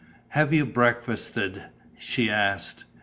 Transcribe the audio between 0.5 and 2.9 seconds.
you breakfasted?" she asked.